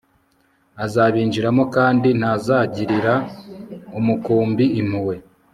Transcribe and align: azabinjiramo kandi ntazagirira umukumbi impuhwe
azabinjiramo 0.85 1.63
kandi 1.75 2.09
ntazagirira 2.19 3.13
umukumbi 3.99 4.65
impuhwe 4.81 5.15